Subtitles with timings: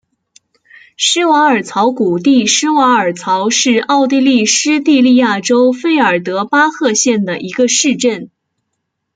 [0.97, 8.31] 施瓦尔曹谷地施瓦尔曹是奥地利施蒂利亚州费尔德巴赫县的一个市镇。